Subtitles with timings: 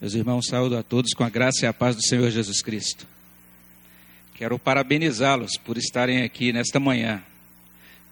[0.00, 3.06] Meus irmãos, saúdo a todos com a graça e a paz do Senhor Jesus Cristo.
[4.34, 7.22] Quero parabenizá-los por estarem aqui nesta manhã.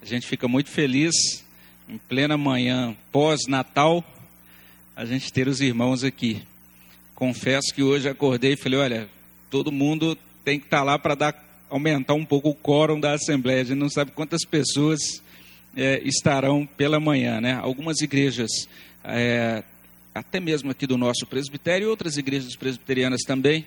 [0.01, 1.45] A gente fica muito feliz
[1.89, 4.05] em plena manhã pós-Natal
[4.95, 6.43] a gente ter os irmãos aqui.
[7.17, 9.09] Confesso que hoje acordei e falei, olha,
[9.51, 13.63] todo mundo tem que estar lá para dar aumentar um pouco o quórum da Assembleia.
[13.63, 15.01] A gente não sabe quantas pessoas
[15.77, 17.55] é, estarão pela manhã, né?
[17.55, 18.69] Algumas igrejas,
[19.03, 19.65] é,
[20.15, 23.67] até mesmo aqui do nosso presbitério, e outras igrejas presbiterianas também,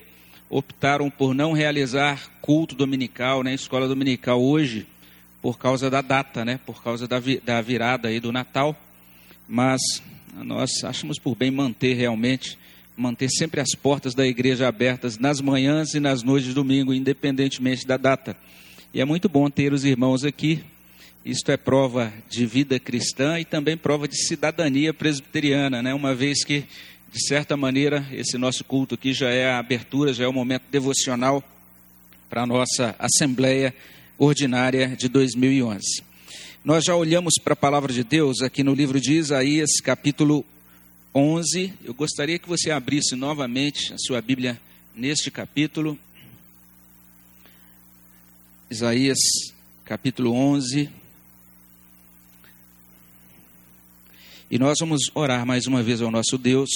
[0.49, 3.53] optaram por não realizar culto dominical, né?
[3.53, 4.85] Escola dominical hoje,
[5.41, 6.59] por causa da data, né?
[6.65, 8.75] Por causa da, vi, da virada aí do Natal.
[9.47, 9.81] Mas
[10.43, 12.57] nós achamos por bem manter realmente
[12.97, 17.85] manter sempre as portas da igreja abertas nas manhãs e nas noites de domingo, independentemente
[17.85, 18.37] da data.
[18.93, 20.63] E é muito bom ter os irmãos aqui.
[21.25, 25.91] Isto é prova de vida cristã e também prova de cidadania presbiteriana, né?
[25.91, 26.65] Uma vez que,
[27.11, 30.65] de certa maneira, esse nosso culto aqui já é a abertura, já é o momento
[30.69, 31.43] devocional
[32.29, 33.73] para a nossa Assembleia
[34.19, 36.03] Ordinária de 2011.
[36.63, 40.45] Nós já olhamos para a palavra de Deus aqui no livro de Isaías, capítulo
[41.13, 41.73] 11.
[41.83, 44.61] Eu gostaria que você abrisse novamente a sua Bíblia
[44.95, 45.97] neste capítulo.
[48.69, 49.17] Isaías,
[49.83, 51.03] capítulo 11.
[54.55, 56.69] E nós vamos orar mais uma vez ao nosso Deus.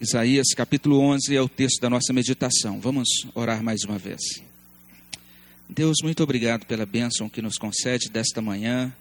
[0.00, 2.80] Isaías, capítulo 11 é o texto da nossa meditação.
[2.80, 4.18] Vamos orar mais uma vez.
[5.68, 8.92] Deus, muito obrigado pela bênção que nos concede desta manhã.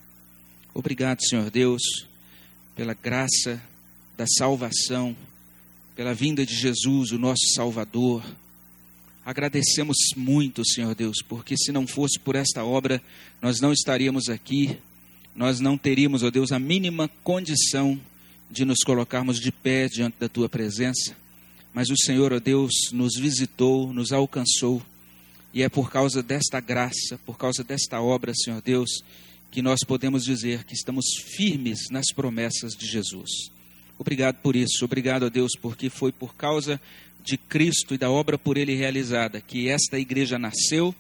[0.71, 1.81] Obrigado, Senhor Deus
[2.75, 3.59] pela graça
[4.15, 5.17] da salvação,
[5.95, 8.23] pela vinda de Jesus, o nosso Salvador.
[9.25, 13.01] Agradecemos muito, Senhor Deus, porque se não fosse por esta obra,
[13.41, 14.77] nós não estaríamos aqui,
[15.37, 17.97] nós não teríamos, ó Deus, a mínima condição
[18.49, 21.15] de nos colocarmos de pé diante da tua presença.
[21.71, 24.81] Mas o Senhor, ó Deus, nos visitou, nos alcançou,
[25.53, 28.89] e é por causa desta graça, por causa desta obra, Senhor Deus,
[29.51, 33.29] que nós podemos dizer que estamos firmes nas promessas de Jesus.
[33.99, 36.81] Obrigado por isso, obrigado a Deus, porque foi por causa
[37.23, 40.95] de Cristo e da obra por Ele realizada que esta igreja nasceu,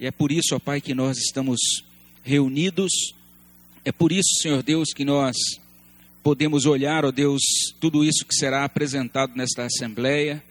[0.00, 1.58] e é por isso, ó Pai, que nós estamos
[2.22, 3.12] reunidos,
[3.84, 5.36] é por isso, Senhor Deus, que nós
[6.22, 7.42] podemos olhar, ó Deus,
[7.80, 10.42] tudo isso que será apresentado nesta Assembleia,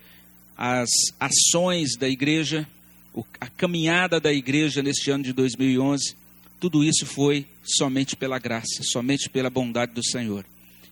[0.58, 0.90] as
[1.20, 2.68] ações da igreja,
[3.40, 6.16] a caminhada da igreja neste ano de 2011
[6.60, 10.46] tudo isso foi somente pela graça, somente pela bondade do Senhor.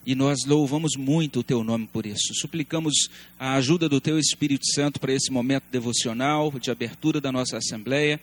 [0.05, 2.33] E nós louvamos muito o teu nome por isso.
[2.35, 7.57] Suplicamos a ajuda do teu Espírito Santo para esse momento devocional, de abertura da nossa
[7.57, 8.19] assembleia,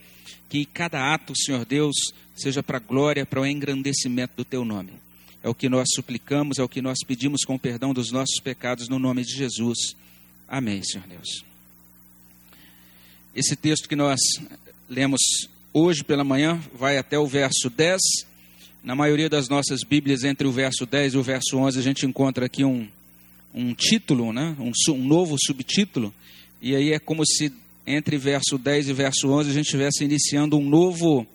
[0.47, 1.95] que cada ato, Senhor Deus,
[2.35, 4.93] seja para a glória, para o engrandecimento do teu nome.
[5.41, 8.87] É o que nós suplicamos, é o que nós pedimos com perdão dos nossos pecados
[8.87, 9.95] no nome de Jesus.
[10.47, 11.43] Amém, Senhor Deus.
[13.35, 14.19] Esse texto que nós
[14.89, 15.21] lemos
[15.73, 17.99] hoje pela manhã, vai até o verso 10.
[18.83, 22.05] Na maioria das nossas Bíblias, entre o verso 10 e o verso 11, a gente
[22.05, 22.85] encontra aqui um,
[23.55, 24.57] um título, né?
[24.59, 26.13] um, um novo subtítulo.
[26.61, 27.53] E aí é como se
[27.87, 31.25] entre verso 10 e verso 11 a gente estivesse iniciando um novo,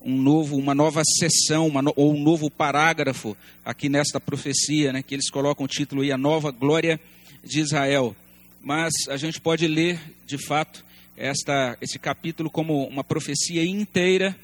[0.00, 5.02] um novo, uma nova sessão, uma, ou um novo parágrafo aqui nesta profecia, né?
[5.02, 6.98] que eles colocam o título aí, a nova glória
[7.44, 8.16] de Israel.
[8.62, 10.82] Mas a gente pode ler, de fato,
[11.14, 14.34] esta, esse capítulo como uma profecia inteira,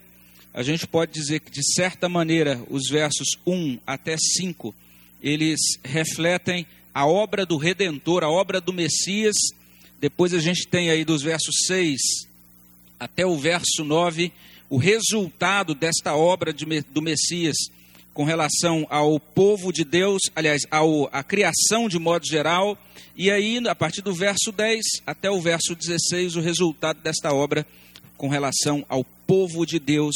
[0.54, 4.74] a gente pode dizer que, de certa maneira, os versos 1 até 5,
[5.22, 9.34] eles refletem a obra do Redentor, a obra do Messias.
[10.00, 11.98] Depois a gente tem aí dos versos 6
[13.00, 14.30] até o verso 9,
[14.70, 17.56] o resultado desta obra de, do Messias
[18.14, 22.78] com relação ao povo de Deus, aliás, ao, à criação de modo geral,
[23.16, 27.66] e aí, a partir do verso 10 até o verso 16, o resultado desta obra
[28.22, 30.14] com relação ao povo de Deus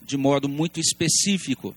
[0.00, 1.74] de modo muito específico.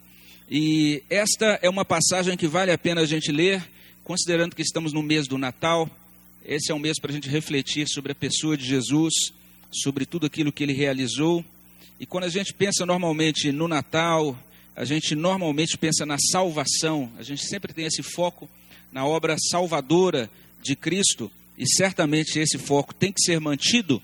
[0.47, 3.67] E esta é uma passagem que vale a pena a gente ler,
[4.03, 5.89] considerando que estamos no mês do Natal.
[6.45, 9.11] Esse é um mês para a gente refletir sobre a pessoa de Jesus,
[9.71, 11.43] sobre tudo aquilo que ele realizou.
[11.99, 14.37] E quando a gente pensa normalmente no Natal,
[14.75, 18.47] a gente normalmente pensa na salvação, a gente sempre tem esse foco
[18.91, 20.29] na obra salvadora
[20.61, 23.99] de Cristo, e certamente esse foco tem que ser mantido,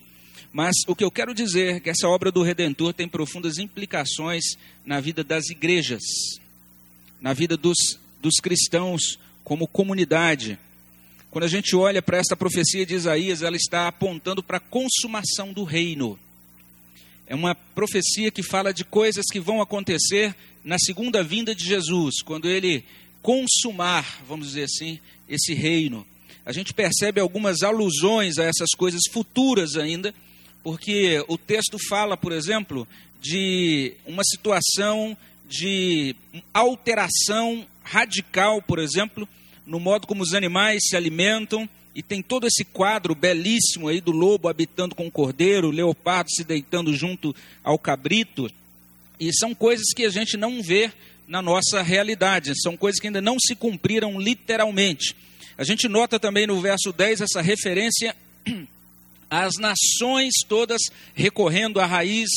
[0.57, 4.43] mas o que eu quero dizer é que essa obra do Redentor tem profundas implicações
[4.83, 6.01] na vida das igrejas,
[7.21, 7.77] na vida dos,
[8.19, 10.57] dos cristãos como comunidade.
[11.29, 15.53] Quando a gente olha para esta profecia de Isaías, ela está apontando para a consumação
[15.53, 16.17] do reino.
[17.27, 22.23] É uma profecia que fala de coisas que vão acontecer na segunda vinda de Jesus,
[22.23, 22.83] quando ele
[23.21, 24.99] consumar, vamos dizer assim,
[25.29, 26.03] esse reino.
[26.43, 30.15] a gente percebe algumas alusões a essas coisas futuras ainda,
[30.67, 32.85] porque o texto fala, por exemplo,
[33.21, 35.15] de uma situação
[35.47, 36.13] de
[36.53, 39.25] alteração radical, por exemplo,
[39.65, 44.11] no modo como os animais se alimentam, e tem todo esse quadro belíssimo aí do
[44.11, 47.33] lobo habitando com o cordeiro, o leopardo se deitando junto
[47.63, 48.51] ao cabrito,
[49.17, 50.91] e são coisas que a gente não vê
[51.29, 55.15] na nossa realidade, são coisas que ainda não se cumpriram literalmente.
[55.57, 58.13] A gente nota também no verso 10 essa referência
[59.29, 60.81] às nações todas
[61.13, 62.29] recorrendo à raiz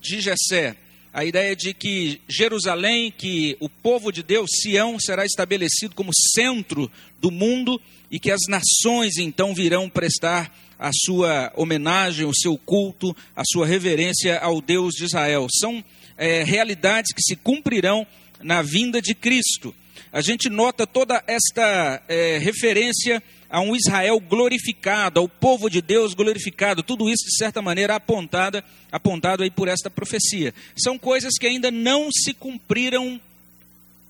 [0.00, 0.76] de Jessé.
[1.12, 6.90] A ideia de que Jerusalém, que o povo de Deus, Sião, será estabelecido como centro
[7.20, 13.16] do mundo e que as nações então virão prestar a sua homenagem, o seu culto,
[13.34, 15.46] a sua reverência ao Deus de Israel.
[15.50, 15.82] São
[16.18, 18.06] é, realidades que se cumprirão
[18.42, 19.74] na vinda de Cristo.
[20.12, 26.14] A gente nota toda esta é, referência a um Israel glorificado, ao povo de Deus
[26.14, 30.52] glorificado, tudo isso de certa maneira apontada, apontado aí por esta profecia.
[30.76, 33.20] São coisas que ainda não se cumpriram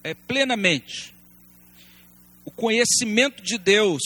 [0.02, 1.14] é, plenamente.
[2.44, 4.02] O conhecimento de Deus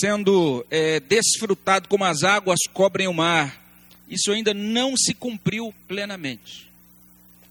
[0.00, 3.62] sendo é, desfrutado como as águas cobrem o mar,
[4.08, 6.68] isso ainda não se cumpriu plenamente.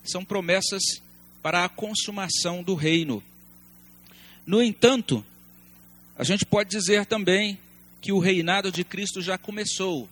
[0.03, 0.81] São promessas
[1.41, 3.23] para a consumação do reino.
[4.45, 5.23] No entanto,
[6.17, 7.57] a gente pode dizer também
[8.01, 10.07] que o reinado de Cristo já começou.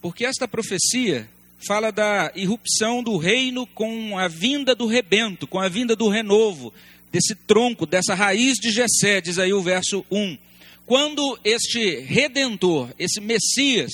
[0.00, 1.28] Porque esta profecia
[1.66, 6.72] fala da irrupção do reino com a vinda do rebento, com a vinda do renovo,
[7.10, 10.36] desse tronco, dessa raiz de Jessé, diz aí o verso 1.
[10.84, 13.92] Quando este redentor, esse Messias,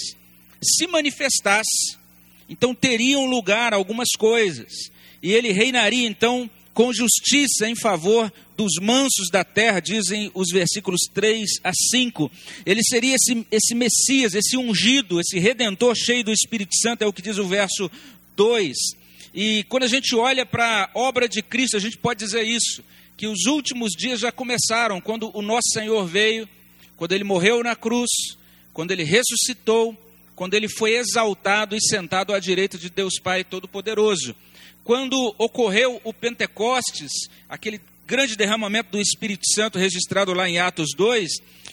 [0.63, 1.99] se manifestasse,
[2.49, 4.73] então teriam lugar algumas coisas
[5.23, 11.03] e ele reinaria então com justiça em favor dos mansos da terra, dizem os versículos
[11.15, 12.29] 3 a 5.
[12.67, 17.13] Ele seria esse, esse Messias, esse ungido, esse redentor cheio do Espírito Santo, é o
[17.13, 17.89] que diz o verso
[18.35, 18.77] 2.
[19.33, 22.83] E quando a gente olha para a obra de Cristo, a gente pode dizer isso,
[23.17, 26.49] que os últimos dias já começaram, quando o nosso Senhor veio,
[26.97, 28.11] quando ele morreu na cruz,
[28.73, 29.97] quando ele ressuscitou,
[30.35, 34.35] quando ele foi exaltado e sentado à direita de Deus Pai Todo-Poderoso
[34.89, 37.11] quando ocorreu o Pentecostes,
[37.47, 37.79] aquele
[38.09, 41.29] grande derramamento do Espírito Santo registrado lá em Atos 2,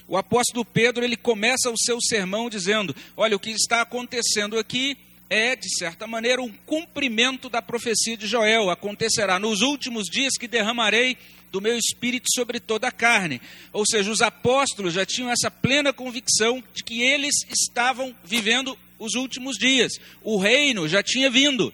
[0.06, 4.98] o apóstolo Pedro ele começa o seu sermão dizendo: Olha, o que está acontecendo aqui
[5.30, 8.70] é, de certa maneira, um cumprimento da profecia de Joel.
[8.70, 11.18] Acontecerá nos últimos dias que derramarei
[11.54, 13.42] do meu espírito sobre toda a carne.
[13.72, 19.14] Ou seja, os apóstolos já tinham essa plena convicção de que eles estavam vivendo os
[19.14, 19.94] últimos dias.
[20.22, 21.74] O reino já tinha vindo.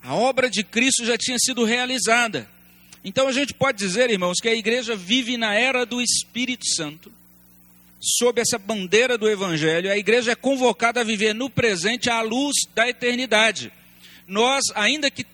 [0.00, 2.54] A obra de Cristo já tinha sido realizada.
[3.08, 7.12] Então a gente pode dizer, irmãos, que a igreja vive na era do Espírito Santo,
[8.00, 9.92] sob essa bandeira do Evangelho.
[9.92, 13.72] A igreja é convocada a viver no presente à luz da eternidade.
[14.26, 15.24] Nós, ainda que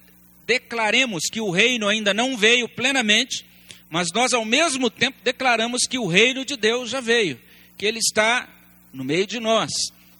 [0.46, 3.42] declaremos que o reino ainda não veio plenamente,
[3.88, 7.40] mas nós ao mesmo tempo declaramos que o reino de Deus já veio,
[7.78, 8.46] que ele está
[8.92, 9.72] no meio de nós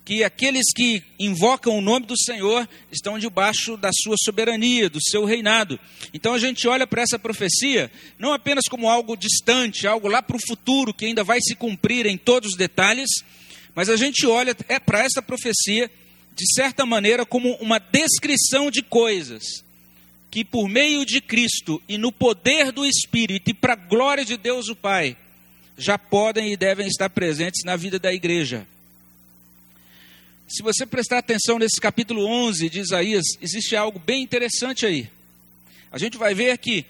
[0.05, 5.25] que aqueles que invocam o nome do Senhor estão debaixo da sua soberania, do seu
[5.25, 5.79] reinado.
[6.13, 10.37] Então a gente olha para essa profecia não apenas como algo distante, algo lá para
[10.37, 13.09] o futuro que ainda vai se cumprir em todos os detalhes,
[13.75, 15.91] mas a gente olha é para essa profecia
[16.35, 19.63] de certa maneira como uma descrição de coisas
[20.31, 24.37] que por meio de Cristo e no poder do Espírito e para a glória de
[24.37, 25.17] Deus o Pai
[25.77, 28.67] já podem e devem estar presentes na vida da igreja.
[30.53, 35.11] Se você prestar atenção nesse capítulo 11 de Isaías, existe algo bem interessante aí.
[35.91, 36.85] A gente vai ver que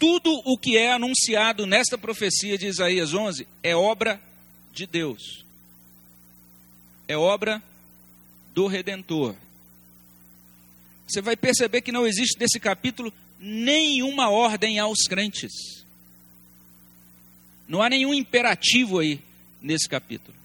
[0.00, 4.20] tudo o que é anunciado nesta profecia de Isaías 11 é obra
[4.72, 5.44] de Deus.
[7.06, 7.62] É obra
[8.52, 9.36] do Redentor.
[11.06, 15.52] Você vai perceber que não existe nesse capítulo nenhuma ordem aos crentes.
[17.68, 19.20] Não há nenhum imperativo aí
[19.62, 20.37] nesse capítulo.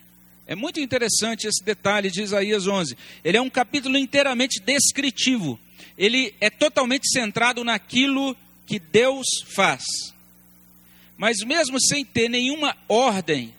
[0.53, 2.95] É muito interessante esse detalhe de Isaías 11.
[3.23, 5.59] Ele é um capítulo inteiramente descritivo.
[5.97, 9.81] Ele é totalmente centrado naquilo que Deus faz.
[11.17, 13.51] Mas mesmo sem ter nenhuma ordem,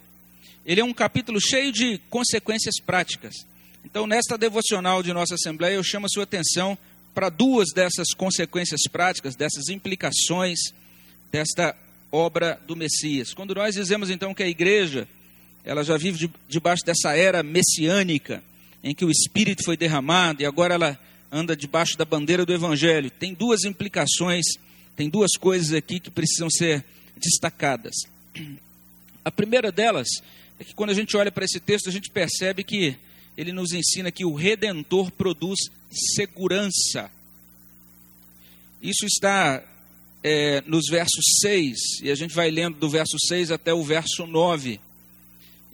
[0.64, 3.34] ele é um capítulo cheio de consequências práticas.
[3.84, 6.78] Então, nesta devocional de nossa Assembleia, eu chamo a sua atenção
[7.12, 10.60] para duas dessas consequências práticas, dessas implicações
[11.32, 11.76] desta
[12.12, 13.34] obra do Messias.
[13.34, 15.08] Quando nós dizemos então que a igreja
[15.64, 18.42] ela já vive de, debaixo dessa era messiânica,
[18.82, 21.00] em que o Espírito foi derramado e agora ela
[21.32, 23.10] anda debaixo da bandeira do Evangelho.
[23.10, 24.44] Tem duas implicações,
[24.94, 26.84] tem duas coisas aqui que precisam ser
[27.16, 27.94] destacadas.
[29.24, 30.06] A primeira delas
[30.58, 32.96] é que quando a gente olha para esse texto, a gente percebe que
[33.36, 35.58] ele nos ensina que o redentor produz
[36.14, 37.10] segurança.
[38.82, 39.64] Isso está
[40.22, 44.26] é, nos versos 6, e a gente vai lendo do verso 6 até o verso
[44.26, 44.78] 9.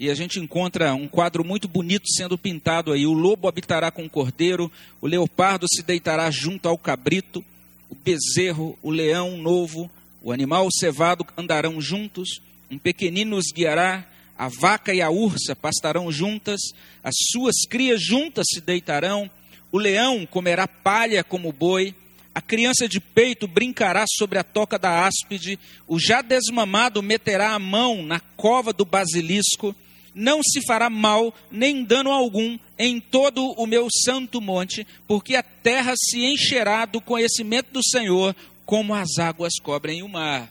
[0.01, 3.07] E a gente encontra um quadro muito bonito sendo pintado aí.
[3.07, 7.45] O lobo habitará com o cordeiro, o leopardo se deitará junto ao cabrito,
[7.91, 9.91] o bezerro, o leão novo,
[10.23, 12.41] o animal cevado andarão juntos,
[12.71, 14.07] um pequenino os guiará,
[14.39, 16.59] a vaca e a ursa pastarão juntas,
[17.05, 19.31] as suas crias juntas se deitarão,
[19.71, 21.95] o leão comerá palha como boi,
[22.35, 27.59] a criança de peito brincará sobre a toca da áspide, o já desmamado meterá a
[27.59, 29.77] mão na cova do basilisco,
[30.15, 35.43] não se fará mal nem dano algum em todo o meu santo monte, porque a
[35.43, 40.51] terra se encherá do conhecimento do Senhor, como as águas cobrem o mar.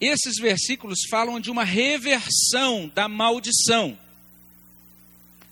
[0.00, 3.98] Esses versículos falam de uma reversão da maldição.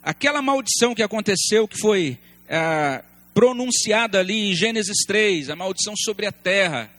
[0.03, 2.19] Aquela maldição que aconteceu, que foi
[2.49, 3.03] ah,
[3.33, 6.91] pronunciada ali em Gênesis 3, a maldição sobre a terra,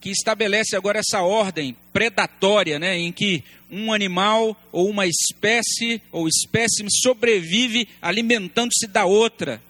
[0.00, 6.28] que estabelece agora essa ordem predatória, né, em que um animal ou uma espécie ou
[6.28, 9.60] espécime sobrevive alimentando-se da outra.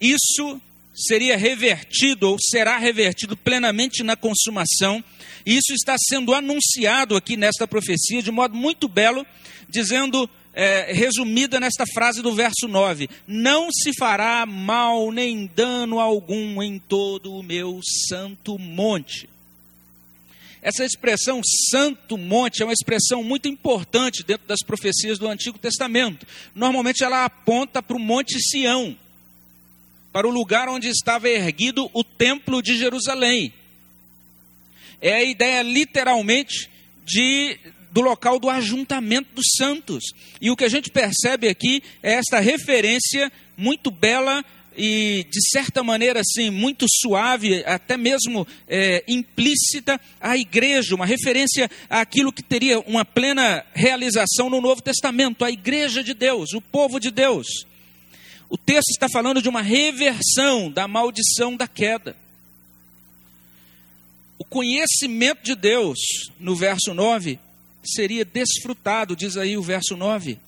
[0.00, 0.60] Isso
[0.94, 5.04] seria revertido ou será revertido plenamente na consumação.
[5.44, 9.24] E isso está sendo anunciado aqui nesta profecia de modo muito belo,
[9.68, 16.62] dizendo, é, resumida nesta frase do verso 9: Não se fará mal nem dano algum
[16.62, 19.28] em todo o meu santo monte.
[20.66, 26.26] Essa expressão santo monte é uma expressão muito importante dentro das profecias do Antigo Testamento.
[26.56, 28.98] Normalmente ela aponta para o Monte Sião
[30.12, 33.54] para o lugar onde estava erguido o templo de Jerusalém.
[35.00, 36.68] É a ideia literalmente
[37.04, 37.60] de
[37.92, 40.02] do local do ajuntamento dos santos.
[40.40, 44.44] E o que a gente percebe aqui é esta referência muito bela
[44.76, 51.70] e de certa maneira assim muito suave, até mesmo é, implícita à igreja, uma referência
[51.88, 57.00] àquilo que teria uma plena realização no Novo Testamento, a igreja de Deus, o povo
[57.00, 57.46] de Deus.
[58.48, 62.14] O texto está falando de uma reversão da maldição da queda.
[64.38, 65.98] O conhecimento de Deus,
[66.38, 67.38] no verso 9,
[67.82, 70.38] seria desfrutado, diz aí o verso 9.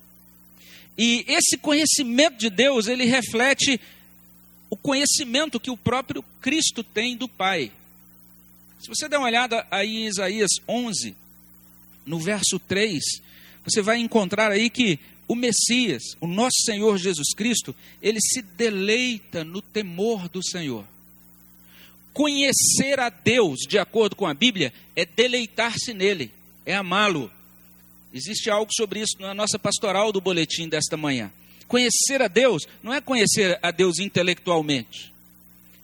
[0.96, 3.80] E esse conhecimento de Deus, ele reflete
[4.70, 7.72] o conhecimento que o próprio Cristo tem do Pai.
[8.80, 11.16] Se você der uma olhada aí em Isaías 11,
[12.06, 13.02] no verso 3,
[13.64, 19.44] você vai encontrar aí que o Messias, o nosso Senhor Jesus Cristo, ele se deleita
[19.44, 20.84] no temor do Senhor.
[22.14, 26.32] Conhecer a Deus, de acordo com a Bíblia, é deleitar-se nele,
[26.64, 27.30] é amá-lo.
[28.12, 31.30] Existe algo sobre isso na nossa pastoral do boletim desta manhã.
[31.68, 35.12] Conhecer a Deus não é conhecer a Deus intelectualmente,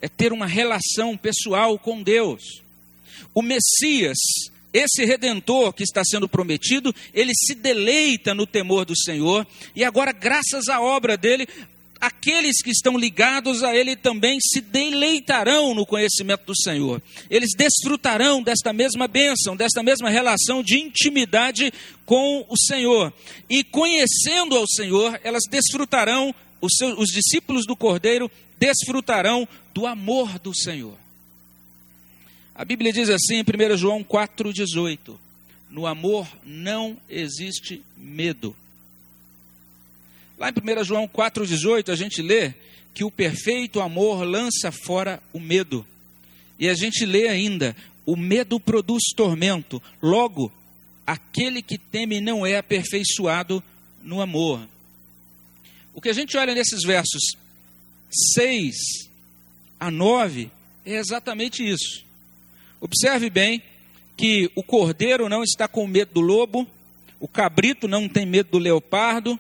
[0.00, 2.62] é ter uma relação pessoal com Deus.
[3.35, 4.17] O Messias,
[4.73, 10.11] esse redentor que está sendo prometido, ele se deleita no temor do Senhor, e agora,
[10.11, 11.47] graças à obra dele,
[12.06, 17.02] aqueles que estão ligados a ele também se deleitarão no conhecimento do Senhor.
[17.30, 21.73] Eles desfrutarão desta mesma bênção, desta mesma relação de intimidade
[22.04, 23.12] com o Senhor.
[23.49, 30.38] E conhecendo ao Senhor, elas desfrutarão, os, seus, os discípulos do Cordeiro desfrutarão do amor
[30.38, 30.96] do Senhor.
[32.54, 35.16] A Bíblia diz assim em 1 João 4,18:
[35.70, 38.54] No amor não existe medo.
[40.38, 42.55] Lá em 1 João 4,18 a gente lê
[42.93, 45.87] que o perfeito amor lança fora o medo.
[46.59, 47.76] E a gente lê ainda:
[48.07, 50.53] o medo produz tormento, logo,
[51.07, 53.62] aquele que teme não é aperfeiçoado
[54.03, 54.67] no amor.
[55.95, 57.23] O que a gente olha nesses versos
[58.35, 58.75] 6
[59.79, 60.50] a 9
[60.85, 62.05] é exatamente isso.
[62.81, 63.62] Observe bem
[64.17, 66.67] que o cordeiro não está com medo do lobo,
[67.19, 69.38] o cabrito não tem medo do leopardo.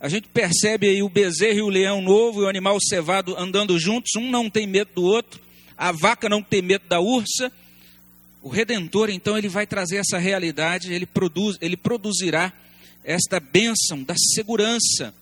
[0.00, 3.78] A gente percebe aí o bezerro e o leão novo e o animal cevado andando
[3.78, 5.40] juntos, um não tem medo do outro,
[5.76, 7.50] a vaca não tem medo da ursa.
[8.40, 12.52] O redentor, então, ele vai trazer essa realidade, ele, produz, ele produzirá
[13.02, 15.12] esta bênção da segurança.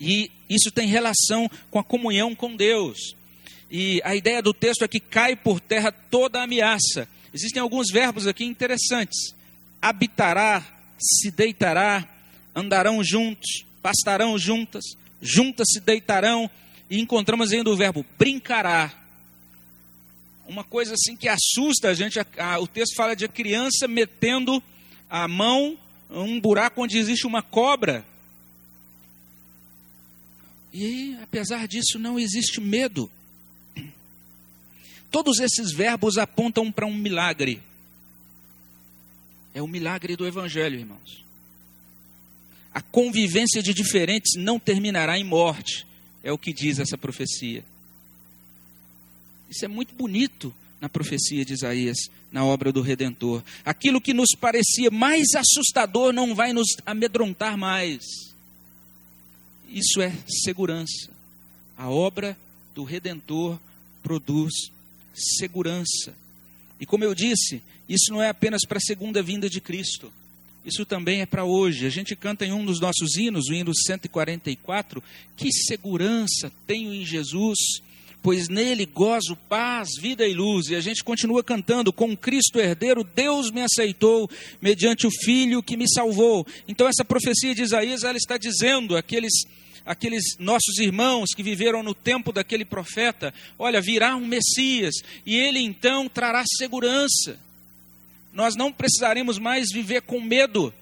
[0.00, 3.14] E isso tem relação com a comunhão com Deus.
[3.70, 7.06] E a ideia do texto é que cai por terra toda a ameaça.
[7.32, 9.34] Existem alguns verbos aqui interessantes:
[9.80, 10.64] habitará,
[10.98, 12.08] se deitará,
[12.54, 14.84] andarão juntos, pastarão juntas,
[15.20, 16.50] juntas se deitarão,
[16.88, 18.92] e encontramos ainda o verbo brincará.
[20.46, 23.88] Uma coisa assim que assusta a gente, a, a, o texto fala de a criança
[23.88, 24.62] metendo
[25.08, 25.78] a mão
[26.10, 28.04] um buraco onde existe uma cobra.
[30.72, 33.10] E apesar disso, não existe medo.
[35.10, 37.62] Todos esses verbos apontam para um milagre.
[39.54, 41.22] É o milagre do Evangelho, irmãos.
[42.74, 45.86] A convivência de diferentes não terminará em morte,
[46.22, 47.64] é o que diz essa profecia.
[49.50, 51.96] Isso é muito bonito na profecia de Isaías,
[52.32, 53.42] na obra do Redentor.
[53.64, 58.02] Aquilo que nos parecia mais assustador não vai nos amedrontar mais.
[59.68, 61.10] Isso é segurança.
[61.76, 62.36] A obra
[62.74, 63.58] do Redentor
[64.02, 64.52] produz
[65.14, 66.14] segurança.
[66.80, 70.12] E como eu disse, isso não é apenas para a segunda vinda de Cristo.
[70.64, 71.86] Isso também é para hoje.
[71.86, 75.02] A gente canta em um dos nossos hinos, o hino 144,
[75.36, 77.58] que segurança tenho em Jesus
[78.22, 80.68] pois nele gozo paz, vida e luz.
[80.68, 85.76] E a gente continua cantando: com Cristo herdeiro, Deus me aceitou, mediante o Filho que
[85.76, 86.46] me salvou.
[86.68, 89.32] Então, essa profecia de Isaías, ela está dizendo aqueles.
[89.84, 94.94] Aqueles nossos irmãos que viveram no tempo daquele profeta, olha, virá um Messias
[95.26, 97.36] e ele então trará segurança.
[98.32, 100.72] Nós não precisaremos mais viver com medo,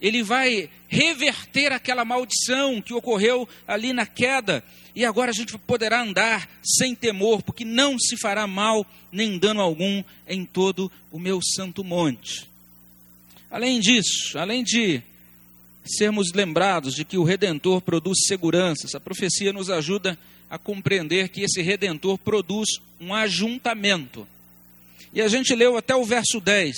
[0.00, 4.62] ele vai reverter aquela maldição que ocorreu ali na queda,
[4.94, 9.60] e agora a gente poderá andar sem temor, porque não se fará mal nem dano
[9.60, 12.48] algum em todo o meu santo monte.
[13.50, 15.02] Além disso, além de
[15.84, 20.18] sermos lembrados de que o redentor produz segurança, essa profecia nos ajuda
[20.50, 22.68] a compreender que esse redentor produz
[23.00, 24.26] um ajuntamento.
[25.18, 26.76] E a gente leu até o verso 10,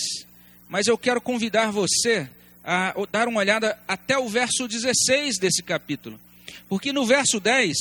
[0.66, 2.26] mas eu quero convidar você
[2.64, 6.18] a dar uma olhada até o verso 16 desse capítulo.
[6.66, 7.76] Porque no verso 10,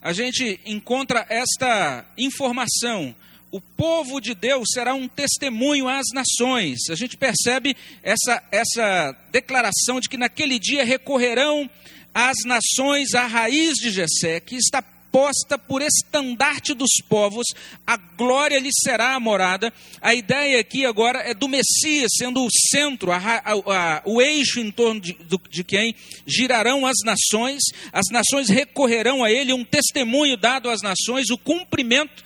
[0.00, 3.12] a gente encontra esta informação.
[3.50, 6.88] O povo de Deus será um testemunho às nações.
[6.88, 11.68] A gente percebe essa, essa declaração de que naquele dia recorrerão
[12.14, 14.80] as nações à raiz de Jessé, que está
[15.16, 17.46] posta por estandarte dos povos,
[17.86, 19.72] a glória lhe será a morada.
[19.98, 24.60] A ideia aqui agora é do Messias sendo o centro, a, a, a, o eixo
[24.60, 25.16] em torno de,
[25.48, 25.94] de quem
[26.26, 27.62] girarão as nações,
[27.94, 32.22] as nações recorrerão a ele, um testemunho dado às nações, o cumprimento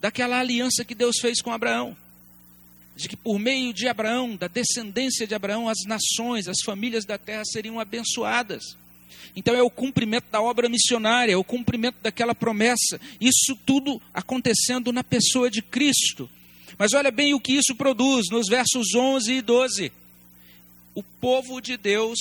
[0.00, 1.96] daquela aliança que Deus fez com Abraão
[2.96, 7.16] de que por meio de Abraão, da descendência de Abraão, as nações, as famílias da
[7.16, 8.76] terra seriam abençoadas.
[9.34, 13.00] Então é o cumprimento da obra missionária, é o cumprimento daquela promessa.
[13.20, 16.28] Isso tudo acontecendo na pessoa de Cristo.
[16.78, 19.92] Mas olha bem o que isso produz nos versos 11 e 12.
[20.94, 22.18] O povo de Deus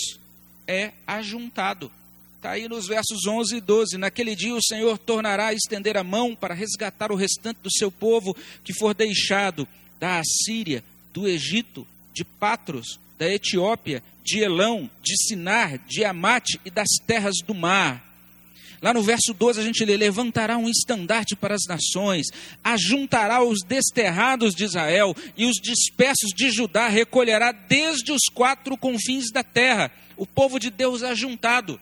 [0.67, 1.91] é ajuntado.
[2.38, 3.97] Está aí nos versos 11 e 12.
[3.97, 7.91] Naquele dia o Senhor tornará a estender a mão para resgatar o restante do seu
[7.91, 9.67] povo que for deixado
[9.99, 16.72] da Assíria, do Egito, de Patros, da Etiópia, de Elão, de Sinar, de Amate e
[16.72, 18.04] das terras do mar.
[18.82, 22.26] Lá no verso 12 a gente lê: Levantará um estandarte para as nações,
[22.64, 29.32] ajuntará os desterrados de Israel e os dispersos de Judá recolherá desde os quatro confins
[29.32, 29.92] da terra.
[30.18, 31.80] O povo de Deus ajuntado.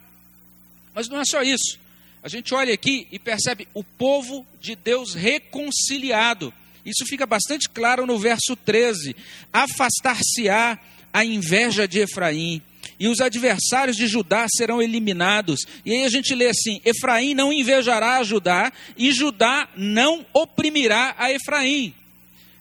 [0.94, 1.80] Mas não é só isso.
[2.22, 6.54] A gente olha aqui e percebe o povo de Deus reconciliado.
[6.86, 9.16] Isso fica bastante claro no verso 13:
[9.54, 10.78] Afastar-se-á
[11.14, 12.62] a inveja de Efraim,
[13.00, 15.62] e os adversários de Judá serão eliminados.
[15.86, 21.32] E aí a gente lê assim: Efraim não invejará Judá, e Judá não oprimirá a
[21.32, 21.94] Efraim.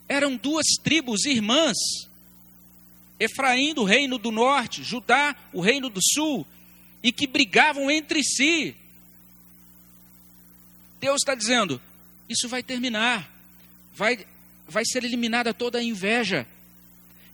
[0.09, 1.77] Eram duas tribos irmãs.
[3.19, 6.47] Efraim do reino do norte, Judá, o reino do sul,
[7.03, 8.77] e que brigavam entre si.
[11.01, 11.81] Deus está dizendo:
[12.29, 13.29] isso vai terminar,
[13.93, 14.25] vai,
[14.69, 16.47] vai ser eliminada toda a inveja.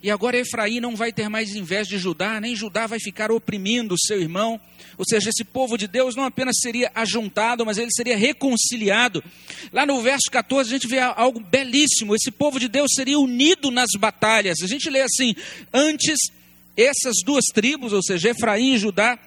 [0.04, 3.94] E agora Efraim não vai ter mais inveja de Judá, nem Judá vai ficar oprimindo
[3.94, 4.60] o seu irmão.
[4.98, 9.24] Ou seja, esse povo de Deus não apenas seria ajuntado, mas ele seria reconciliado.
[9.72, 13.70] Lá no verso 14 a gente vê algo belíssimo: esse povo de Deus seria unido
[13.70, 14.58] nas batalhas.
[14.62, 15.34] A gente lê assim:
[15.72, 16.18] antes
[16.76, 19.18] essas duas tribos, ou seja, Efraim e Judá,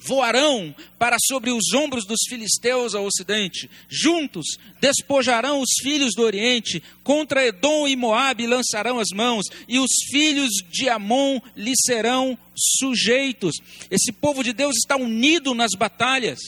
[0.00, 3.68] voarão para sobre os ombros dos filisteus ao ocidente.
[3.88, 9.90] Juntos despojarão os filhos do oriente, contra Edom e Moabe lançarão as mãos, e os
[10.10, 13.56] filhos de Amon lhe serão sujeitos.
[13.90, 16.38] Esse povo de Deus está unido nas batalhas.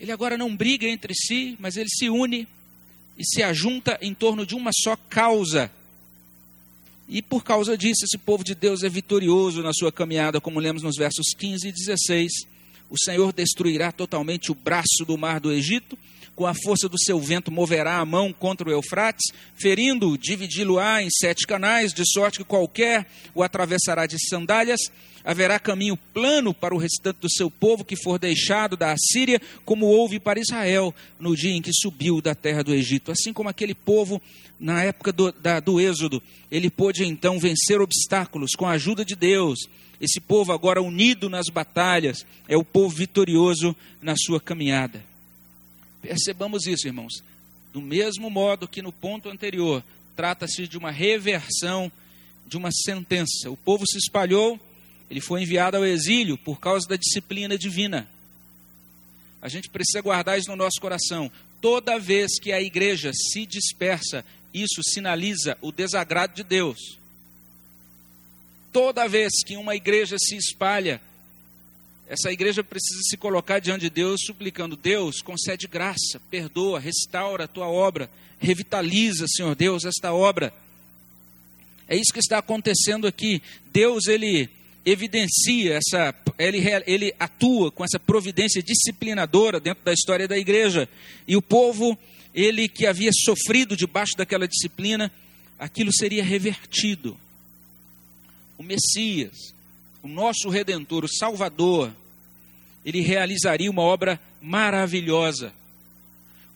[0.00, 2.48] Ele agora não briga entre si, mas ele se une
[3.16, 5.70] e se ajunta em torno de uma só causa
[7.12, 10.82] e por causa disso, esse povo de Deus é vitorioso na sua caminhada, como lemos
[10.82, 12.32] nos versos 15 e 16.
[12.88, 15.98] o Senhor destruirá totalmente o braço do mar do Egito,
[16.34, 21.10] com a força do seu vento moverá a mão contra o Eufrates, ferindo-o, dividi-lo-á em
[21.10, 24.80] sete canais, de sorte que qualquer o atravessará de sandálias.
[25.24, 29.86] Haverá caminho plano para o restante do seu povo que for deixado da Assíria, como
[29.86, 33.12] houve para Israel no dia em que subiu da terra do Egito.
[33.12, 34.20] Assim como aquele povo,
[34.58, 39.14] na época do, da, do Êxodo, ele pôde então vencer obstáculos com a ajuda de
[39.14, 39.60] Deus.
[40.00, 45.04] Esse povo, agora unido nas batalhas, é o povo vitorioso na sua caminhada.
[46.00, 47.22] Percebamos isso, irmãos.
[47.72, 49.82] Do mesmo modo que no ponto anterior,
[50.16, 51.90] trata-se de uma reversão
[52.52, 53.50] de uma sentença.
[53.50, 54.60] O povo se espalhou,
[55.12, 58.08] ele foi enviado ao exílio por causa da disciplina divina.
[59.42, 61.30] A gente precisa guardar isso no nosso coração.
[61.60, 66.98] Toda vez que a igreja se dispersa, isso sinaliza o desagrado de Deus.
[68.72, 70.98] Toda vez que uma igreja se espalha,
[72.08, 77.48] essa igreja precisa se colocar diante de Deus, suplicando: Deus, concede graça, perdoa, restaura a
[77.48, 80.54] tua obra, revitaliza, Senhor Deus, esta obra.
[81.86, 83.42] É isso que está acontecendo aqui.
[83.70, 84.48] Deus, ele
[84.84, 90.88] evidencia essa, ele, ele atua com essa providência disciplinadora dentro da história da igreja.
[91.26, 91.96] E o povo,
[92.34, 95.10] ele que havia sofrido debaixo daquela disciplina,
[95.58, 97.16] aquilo seria revertido.
[98.58, 99.54] O Messias,
[100.02, 101.94] o nosso redentor, o Salvador,
[102.84, 105.52] ele realizaria uma obra maravilhosa.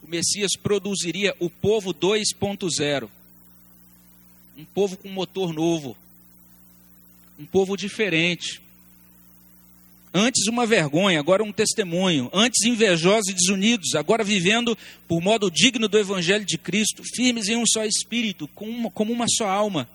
[0.03, 3.09] O Messias produziria o povo 2.0.
[4.57, 5.95] Um povo com motor novo.
[7.39, 8.61] Um povo diferente.
[10.13, 12.29] Antes uma vergonha, agora um testemunho.
[12.33, 17.55] Antes invejosos e desunidos, agora vivendo por modo digno do Evangelho de Cristo, firmes em
[17.55, 19.87] um só espírito, como uma só alma,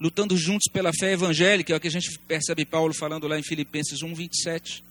[0.00, 3.42] lutando juntos pela fé evangélica, é o que a gente percebe Paulo falando lá em
[3.42, 4.84] Filipenses 1, 27.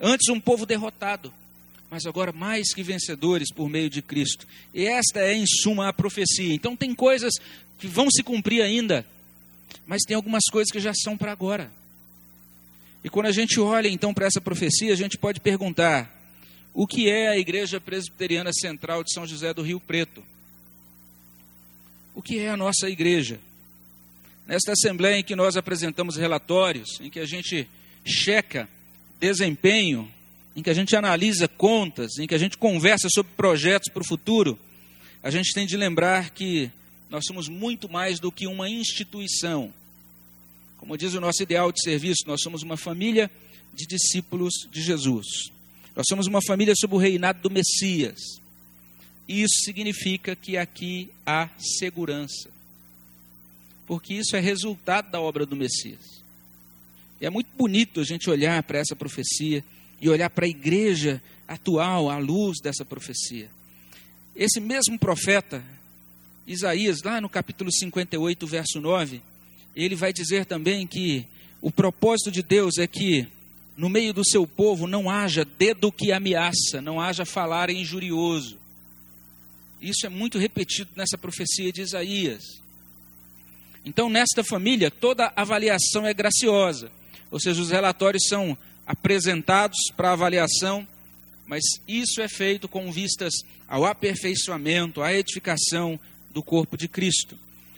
[0.00, 1.32] Antes um povo derrotado,
[1.90, 4.46] mas agora mais que vencedores por meio de Cristo.
[4.74, 6.52] E esta é, em suma, a profecia.
[6.52, 7.32] Então, tem coisas
[7.78, 9.06] que vão se cumprir ainda,
[9.86, 11.70] mas tem algumas coisas que já são para agora.
[13.04, 16.12] E quando a gente olha então para essa profecia, a gente pode perguntar:
[16.74, 20.24] o que é a Igreja Presbiteriana Central de São José do Rio Preto?
[22.14, 23.38] O que é a nossa igreja?
[24.46, 27.68] Nesta assembleia em que nós apresentamos relatórios, em que a gente
[28.04, 28.68] checa
[29.20, 30.10] desempenho,
[30.54, 34.06] em que a gente analisa contas, em que a gente conversa sobre projetos para o
[34.06, 34.58] futuro,
[35.22, 36.70] a gente tem de lembrar que
[37.08, 39.72] nós somos muito mais do que uma instituição.
[40.78, 43.30] Como diz o nosso ideal de serviço, nós somos uma família
[43.72, 45.50] de discípulos de Jesus.
[45.94, 48.20] Nós somos uma família sob o reinado do Messias.
[49.28, 52.50] Isso significa que aqui há segurança.
[53.86, 56.22] Porque isso é resultado da obra do Messias.
[57.20, 59.64] E é muito bonito a gente olhar para essa profecia
[60.00, 63.48] e olhar para a igreja atual à luz dessa profecia.
[64.34, 65.64] Esse mesmo profeta,
[66.46, 69.20] Isaías, lá no capítulo 58, verso 9,
[69.74, 71.26] ele vai dizer também que
[71.60, 73.26] o propósito de Deus é que
[73.76, 78.56] no meio do seu povo não haja dedo que ameaça, não haja falar injurioso.
[79.80, 82.42] Isso é muito repetido nessa profecia de Isaías.
[83.84, 86.90] Então, nesta família, toda avaliação é graciosa.
[87.30, 88.56] Ou seja, os relatórios são
[88.86, 90.86] apresentados para avaliação,
[91.46, 93.34] mas isso é feito com vistas
[93.68, 96.00] ao aperfeiçoamento, à edificação
[96.36, 97.34] do corpo de Cristo.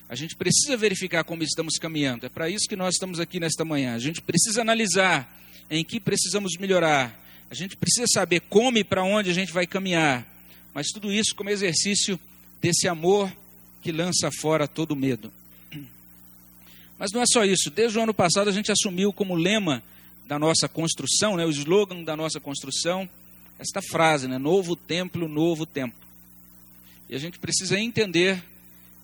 [0.09, 2.27] A gente precisa verificar como estamos caminhando.
[2.27, 3.95] É para isso que nós estamos aqui nesta manhã.
[3.95, 5.33] A gente precisa analisar
[5.71, 7.25] em que precisamos melhorar.
[7.49, 10.27] A gente precisa saber como e para onde a gente vai caminhar.
[10.75, 12.19] Mas tudo isso como exercício
[12.61, 13.33] desse amor
[13.81, 15.33] que lança fora todo medo.
[16.99, 17.71] Mas não é só isso.
[17.71, 19.85] Desde o ano passado a gente assumiu como lema
[20.27, 23.09] da nossa construção, né, o slogan da nossa construção,
[23.57, 26.08] esta frase, né, novo templo, novo templo.
[27.09, 28.43] E a gente precisa entender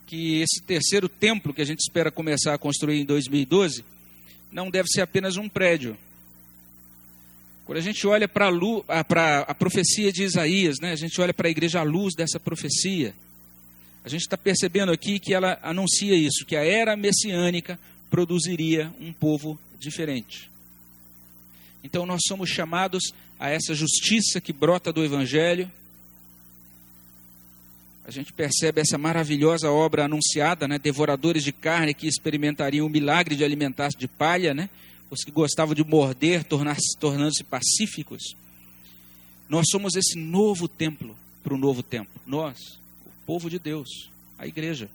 [0.06, 3.84] que esse terceiro templo que a gente espera começar a construir em 2012
[4.52, 5.96] não deve ser apenas um prédio.
[7.64, 8.48] Quando a gente olha para
[8.88, 12.38] a, a, profecia de Isaías, né, a gente olha para a igreja à luz dessa
[12.38, 13.14] profecia,
[14.04, 17.78] a gente está percebendo aqui que ela anuncia isso, que a era messiânica
[18.10, 20.50] produziria um povo diferente.
[21.82, 25.70] Então nós somos chamados a essa justiça que brota do Evangelho.
[28.06, 30.78] A gente percebe essa maravilhosa obra anunciada, né?
[30.78, 34.68] Devoradores de carne que experimentariam o milagre de alimentar-se de palha, né?
[35.10, 38.22] Os que gostavam de morder, tornando-se pacíficos.
[39.48, 42.20] Nós somos esse novo templo para o novo templo.
[42.26, 42.58] Nós,
[43.26, 44.90] povo de Deus, a igreja.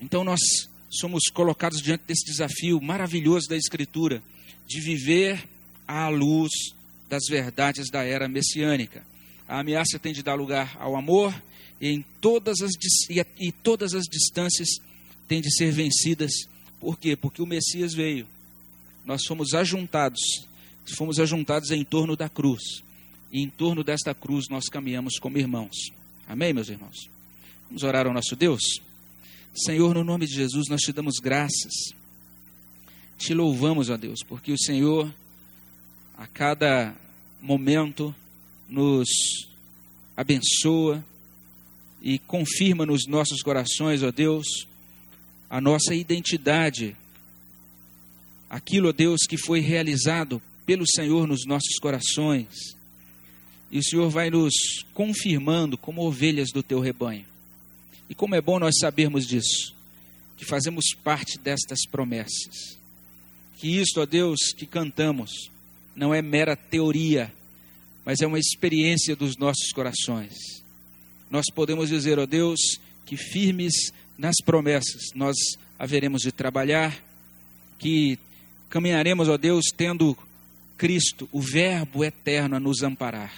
[0.00, 0.40] Então nós
[0.88, 4.22] somos colocados diante desse desafio maravilhoso da Escritura,
[4.66, 5.48] de viver
[5.86, 6.52] à luz
[7.08, 9.02] das verdades da era messiânica.
[9.48, 11.34] A ameaça tem de dar lugar ao amor
[11.80, 12.72] e, em todas as,
[13.38, 14.68] e, todas as distâncias
[15.28, 16.32] têm de ser vencidas.
[16.80, 17.16] Por quê?
[17.16, 18.26] Porque o Messias veio.
[19.04, 20.20] Nós fomos ajuntados,
[20.96, 22.82] fomos ajuntados em torno da cruz.
[23.32, 25.90] E em torno desta cruz nós caminhamos como irmãos.
[26.26, 27.08] Amém, meus irmãos?
[27.68, 28.80] Vamos orar ao nosso Deus?
[29.54, 31.94] Senhor, no nome de Jesus, nós te damos graças.
[33.16, 35.12] Te louvamos, ó Deus, porque o Senhor,
[36.16, 36.94] a cada
[37.40, 38.14] momento,
[38.68, 39.08] nos
[40.16, 41.04] abençoa
[42.02, 44.66] e confirma nos nossos corações, ó Deus,
[45.48, 46.96] a nossa identidade,
[48.48, 52.76] aquilo, ó Deus, que foi realizado pelo Senhor nos nossos corações.
[53.70, 57.24] E o Senhor vai nos confirmando como ovelhas do teu rebanho.
[58.08, 59.74] E como é bom nós sabermos disso,
[60.36, 62.78] que fazemos parte destas promessas.
[63.58, 65.50] Que isto, ó Deus, que cantamos,
[65.94, 67.32] não é mera teoria,
[68.06, 70.62] mas é uma experiência dos nossos corações.
[71.28, 72.60] Nós podemos dizer, ó Deus,
[73.04, 75.34] que firmes nas promessas nós
[75.76, 76.96] haveremos de trabalhar,
[77.80, 78.16] que
[78.70, 80.16] caminharemos, ó Deus, tendo
[80.78, 83.32] Cristo, o Verbo eterno, a nos amparar.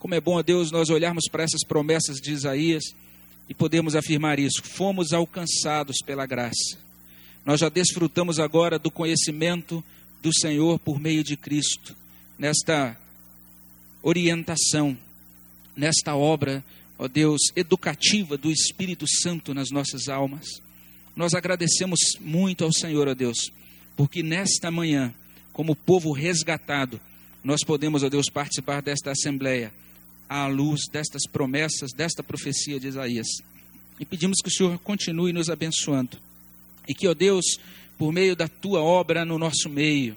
[0.00, 2.82] Como é bom, ó Deus, nós olharmos para essas promessas de Isaías
[3.48, 6.78] e podemos afirmar isso: fomos alcançados pela graça.
[7.46, 9.84] Nós já desfrutamos agora do conhecimento
[10.20, 11.94] do Senhor por meio de Cristo,
[12.36, 12.98] nesta
[14.04, 14.96] orientação,
[15.74, 16.62] nesta obra,
[16.98, 20.46] ó Deus, educativa do Espírito Santo nas nossas almas.
[21.16, 23.50] Nós agradecemos muito ao Senhor, ó Deus,
[23.96, 25.12] porque nesta manhã,
[25.52, 27.00] como povo resgatado,
[27.42, 29.72] nós podemos, ó Deus, participar desta assembleia
[30.28, 33.26] à luz destas promessas, desta profecia de Isaías.
[33.98, 36.18] E pedimos que o Senhor continue nos abençoando.
[36.86, 37.58] E que, ó Deus,
[37.96, 40.16] por meio da tua obra no nosso meio,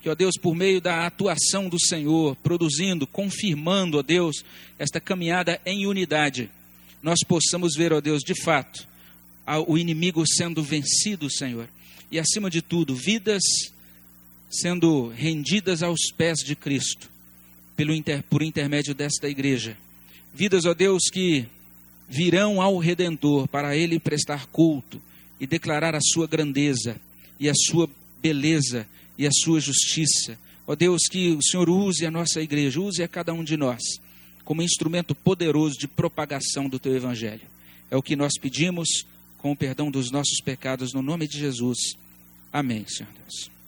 [0.00, 4.44] que, ó Deus, por meio da atuação do Senhor, produzindo, confirmando, ó Deus,
[4.78, 6.50] esta caminhada em unidade,
[7.02, 8.88] nós possamos ver, ó Deus, de fato,
[9.66, 11.68] o inimigo sendo vencido, Senhor,
[12.10, 13.42] e acima de tudo, vidas
[14.50, 17.08] sendo rendidas aos pés de Cristo
[17.76, 19.76] pelo inter, por intermédio desta igreja.
[20.34, 21.46] Vidas, ó Deus, que
[22.08, 25.00] virão ao Redentor para Ele prestar culto
[25.38, 26.96] e declarar a sua grandeza
[27.38, 27.88] e a sua
[28.20, 28.86] beleza
[29.20, 30.38] e a sua justiça.
[30.66, 33.82] Ó Deus, que o Senhor use a nossa igreja, use a cada um de nós
[34.42, 37.46] como instrumento poderoso de propagação do Teu Evangelho.
[37.90, 38.88] É o que nós pedimos
[39.38, 41.78] com o perdão dos nossos pecados, no nome de Jesus.
[42.50, 43.59] Amém, Senhor Deus.